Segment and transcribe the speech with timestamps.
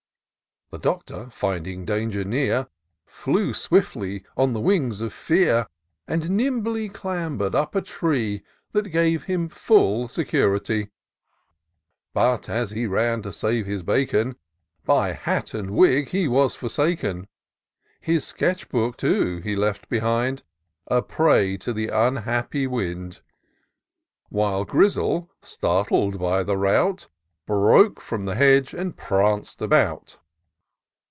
[0.71, 2.67] The Doctor, finding danger near,
[3.25, 5.67] Hew swiftly on the wings of fear,
[6.07, 8.41] And nimbly clamber'd up a tree,
[8.71, 10.87] That gave him full security;
[12.13, 14.37] But as he ran to save his bacon.
[14.85, 17.27] By hat and wig he was forsaken;
[17.99, 20.43] His sketch book too, he left behind,
[20.87, 23.19] A prey to the unlucky wind:
[24.29, 27.09] While Grizzle, startled by the rout.
[27.45, 30.17] Broke from the hedge, and pranc'd about.